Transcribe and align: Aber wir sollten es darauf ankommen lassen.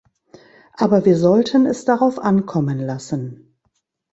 Aber 0.77 1.05
wir 1.05 1.15
sollten 1.15 1.67
es 1.67 1.85
darauf 1.85 2.17
ankommen 2.17 2.79
lassen. 2.79 3.53